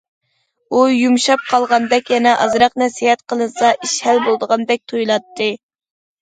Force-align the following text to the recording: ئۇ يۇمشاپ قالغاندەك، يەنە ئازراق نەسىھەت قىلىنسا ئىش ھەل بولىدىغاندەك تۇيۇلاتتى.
ئۇ 0.69 0.79
يۇمشاپ 0.93 1.43
قالغاندەك، 1.51 2.09
يەنە 2.13 2.31
ئازراق 2.45 2.79
نەسىھەت 2.85 3.21
قىلىنسا 3.35 3.71
ئىش 3.75 3.95
ھەل 4.07 4.23
بولىدىغاندەك 4.25 4.83
تۇيۇلاتتى. 4.95 5.53